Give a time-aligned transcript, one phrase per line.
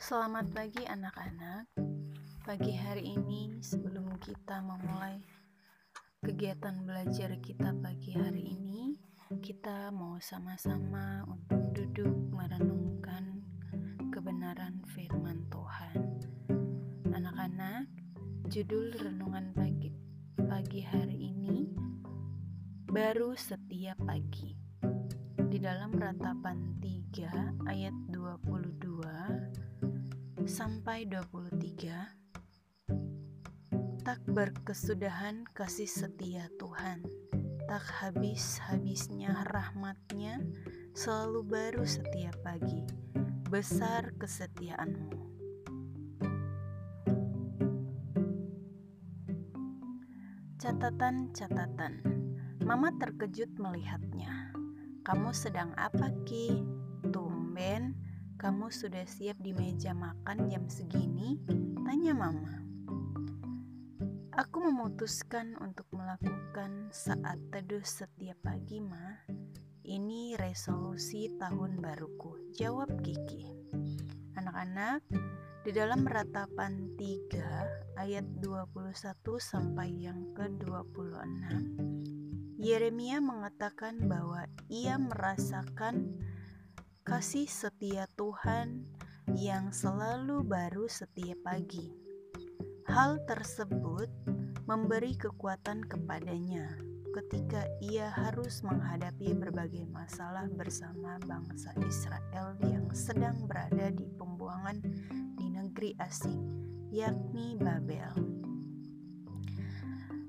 [0.00, 1.76] Selamat pagi anak-anak.
[2.48, 5.20] Pagi hari ini sebelum kita memulai
[6.24, 8.96] kegiatan belajar kita pagi hari ini,
[9.44, 13.44] kita mau sama-sama untuk duduk merenungkan
[14.08, 15.96] kebenaran firman Tuhan.
[17.12, 17.84] Anak-anak,
[18.48, 19.92] judul renungan pagi
[20.48, 21.68] pagi hari ini
[22.88, 24.56] baru setiap pagi.
[25.36, 29.69] Di dalam ratapan 3 ayat 22
[30.48, 32.92] sampai 23
[34.00, 37.04] Tak berkesudahan kasih setia Tuhan.
[37.68, 40.40] Tak habis-habisnya rahmatnya
[40.90, 42.82] Selalu baru setiap pagi.
[43.46, 45.22] Besar kesetiaanmu.
[50.60, 51.94] Catatan-catatan.
[52.66, 54.52] Mama terkejut melihatnya.
[55.06, 56.62] Kamu sedang apa Ki?
[57.08, 58.09] Tumben
[58.40, 61.36] kamu sudah siap di meja makan jam segini?
[61.84, 62.64] Tanya mama.
[64.32, 69.28] Aku memutuskan untuk melakukan saat teduh setiap pagi, Ma.
[69.84, 73.44] Ini resolusi tahun baruku, jawab Kiki.
[74.40, 75.04] Anak-anak,
[75.60, 81.76] di dalam ratapan 3 ayat 21 sampai yang ke-26,
[82.56, 86.16] Yeremia mengatakan bahwa ia merasakan
[87.00, 88.84] kasih setia Tuhan
[89.32, 91.88] yang selalu baru setiap pagi.
[92.84, 94.10] Hal tersebut
[94.68, 96.76] memberi kekuatan kepadanya
[97.10, 104.84] ketika ia harus menghadapi berbagai masalah bersama bangsa Israel yang sedang berada di pembuangan
[105.40, 106.38] di negeri asing,
[106.92, 108.12] yakni Babel.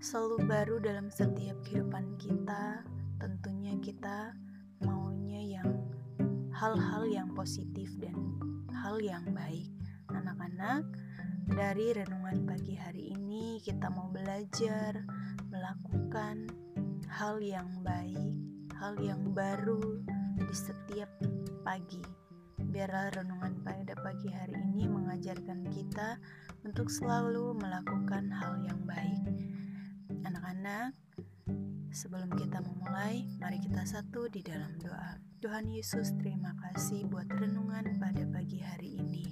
[0.00, 2.86] Selalu baru dalam setiap kehidupan kita,
[3.20, 4.32] tentunya kita
[6.60, 8.12] hal-hal yang positif dan
[8.68, 9.72] hal yang baik.
[10.12, 10.84] Anak-anak,
[11.48, 15.00] dari renungan pagi hari ini kita mau belajar
[15.48, 16.52] melakukan
[17.08, 18.36] hal yang baik,
[18.76, 20.04] hal yang baru
[20.36, 21.08] di setiap
[21.64, 22.04] pagi.
[22.60, 26.20] Biarlah renungan pada pagi hari ini mengajarkan kita
[26.68, 29.24] untuk selalu melakukan hal yang baik.
[30.28, 30.92] Anak-anak,
[31.90, 35.18] Sebelum kita memulai, mari kita satu di dalam doa.
[35.42, 39.26] Tuhan Yesus, terima kasih buat renungan pada pagi hari ini.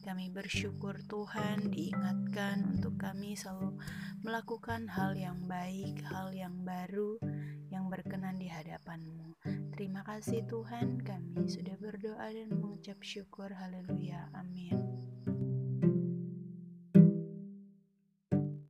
[0.00, 3.76] Kami bersyukur Tuhan diingatkan untuk kami selalu
[4.24, 7.20] melakukan hal yang baik, hal yang baru,
[7.68, 9.36] yang berkenan di hadapan-Mu.
[9.76, 13.52] Terima kasih Tuhan, kami sudah berdoa dan mengucap syukur.
[13.52, 14.32] Haleluya.
[14.32, 15.07] Amin.